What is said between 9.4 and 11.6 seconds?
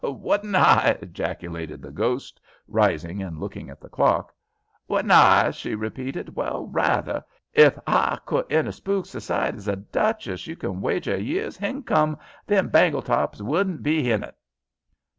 as a duchess, you can wager a year's